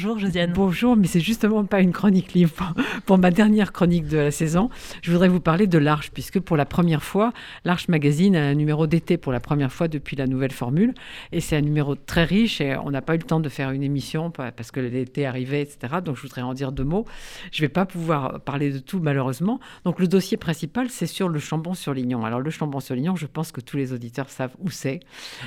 [0.00, 0.52] Bonjour Josiane.
[0.52, 2.72] Bonjour, mais c'est justement pas une chronique livre.
[3.04, 4.70] Pour, ma dernière chronique de la saison,
[5.02, 7.32] je voudrais vous parler de l'Arche, puisque pour la première fois,
[7.64, 10.94] l'Arche Magazine a un numéro d'été pour la première fois depuis la nouvelle formule.
[11.32, 13.72] Et c'est un numéro très riche et on n'a pas eu le temps de faire
[13.72, 15.96] une émission parce que l'été arrivait, etc.
[16.04, 17.04] Donc je voudrais en dire deux mots.
[17.50, 19.58] Je ne vais pas pouvoir parler de tout malheureusement.
[19.84, 22.24] Donc le dossier principal, c'est sur le Chambon-sur-Lignon.
[22.24, 25.00] Alors le Chambon-sur-Lignon, je pense que tous les auditeurs savent où c'est.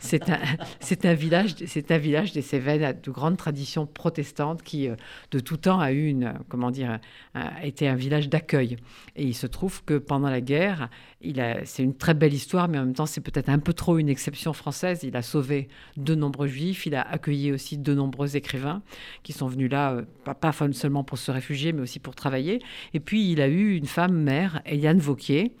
[0.00, 4.31] C'est un, village, c'est un village des Cévennes de grande tradition protestante
[4.62, 4.96] qui, euh,
[5.30, 6.98] de tout temps, a eu une, comment dire,
[7.34, 8.76] a été un village d'accueil.
[9.16, 10.88] Et il se trouve que pendant la guerre,
[11.64, 14.08] c'est une très belle histoire, mais en même temps, c'est peut-être un peu trop une
[14.08, 15.02] exception française.
[15.02, 18.82] Il a sauvé de nombreux juifs, il a accueilli aussi de nombreux écrivains
[19.22, 22.60] qui sont venus là, euh, pas, pas seulement pour se réfugier, mais aussi pour travailler.
[22.94, 25.52] Et puis, il a eu une femme mère, Eliane Vauquier,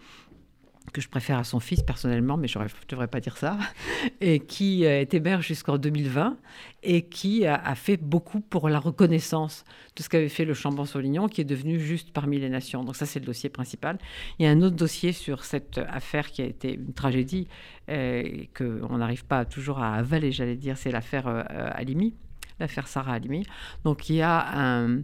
[0.92, 3.58] que je préfère à son fils personnellement, mais je ne devrais pas dire ça,
[4.20, 6.36] et qui était mère jusqu'en 2020
[6.82, 9.64] et qui a, fait beaucoup pour la reconnaissance
[9.96, 12.82] de ce qu'avait fait le Chambon-sur-Lignon, qui est devenu juste parmi les nations.
[12.82, 13.98] Donc ça, c'est le dossier principal.
[14.38, 17.46] Il y a un autre dossier sur cette affaire qui a été une tragédie
[17.88, 22.14] euh, qu'on n'arrive pas toujours à avaler, j'allais dire, c'est l'affaire euh, Alimi,
[22.58, 23.44] l'affaire Sarah Alimi.
[23.84, 25.02] Donc il y a un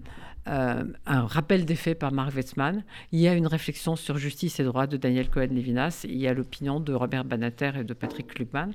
[0.49, 2.83] euh, un rappel des faits par Marc Wetzmann.
[3.13, 6.05] Il y a une réflexion sur justice et droit de Daniel Cohen-Lévinas.
[6.05, 8.71] Il y a l'opinion de Robert Banater et de Patrick Klugman.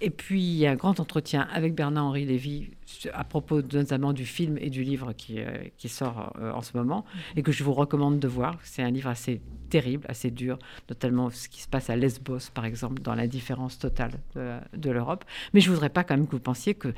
[0.00, 2.70] Et puis, il y a un grand entretien avec Bernard-Henri Lévy
[3.12, 7.04] à propos notamment du film et du livre qui, euh, sort euh, en ce moment
[7.36, 8.58] et que je vous recommande de voir.
[8.62, 12.64] C'est un livre assez terrible, assez dur, notamment ce qui se passe à Lesbos, par
[12.64, 15.24] exemple, dans l'indifférence totale de, de l'Europe.
[15.52, 16.92] Mais je ne voudrais pas quand même que vous pensiez que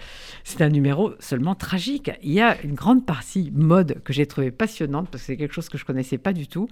[0.45, 2.11] c'est un numéro seulement tragique.
[2.23, 5.53] Il y a une grande partie mode que j'ai trouvée passionnante, parce que c'est quelque
[5.53, 6.67] chose que je connaissais pas du tout,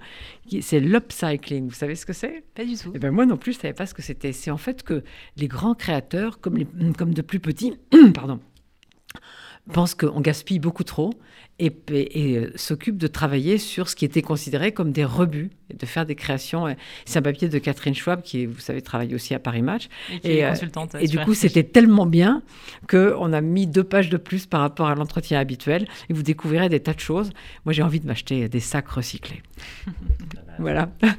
[0.59, 1.67] c'est l'upcycling.
[1.67, 2.43] Vous savez ce que c'est?
[2.55, 2.89] Pas du tout.
[2.89, 4.33] Et eh ben moi non plus, je savais pas ce que c'était.
[4.33, 5.03] C'est en fait que
[5.35, 6.65] les grands créateurs, comme, les,
[6.97, 7.75] comme de plus petits,
[8.15, 8.39] pardon,
[9.71, 11.11] pense qu'on gaspille beaucoup trop
[11.59, 11.71] et,
[12.37, 16.05] euh, s'occupe de travailler sur ce qui était considéré comme des rebuts, et de faire
[16.05, 16.75] des créations.
[17.05, 19.89] C'est un papier de Catherine Schwab qui, vous savez, travaille aussi à Paris Match.
[20.23, 20.95] Et, euh, consultante.
[20.99, 22.43] Et du coup, c'était tellement bien
[22.87, 26.69] qu'on a mis deux pages de plus par rapport à l'entretien habituel et vous découvrirez
[26.69, 27.31] des tas de choses.
[27.65, 29.41] Moi, j'ai envie de m'acheter des sacs recyclés.
[30.59, 30.89] voilà.